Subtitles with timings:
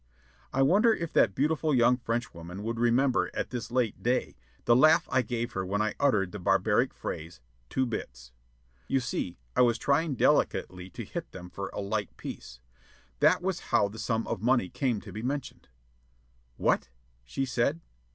[0.51, 4.35] I wonder if that beautiful young Frenchwoman would remember, at this late day,
[4.65, 7.39] the laugh I gave her when I uttered the barbaric phrase,
[7.69, 8.31] "two bits."
[8.87, 12.59] You see, I was trying delicately to hit them for a "light piece."
[13.19, 15.67] That was how the sum of money came to be mentioned.
[16.57, 16.89] "What?"
[17.23, 17.79] she said.